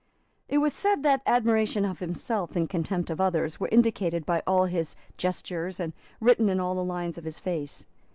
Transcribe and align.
It 0.49 0.57
was 0.57 0.73
said 0.73 1.03
that 1.03 1.21
admiration 1.27 1.85
of 1.85 1.99
himself 1.99 2.55
and 2.55 2.67
contempt 2.67 3.11
of 3.11 3.21
others 3.21 3.59
were 3.59 3.69
indicated 3.71 4.25
by 4.25 4.41
all 4.47 4.65
his 4.65 4.95
gestures 5.15 5.79
and 5.79 5.93
written 6.19 6.49
in 6.49 6.59
all 6.59 6.73
the 6.73 6.83
lines 6.83 7.19
of 7.19 7.23
his 7.23 7.37
face. 7.37 7.85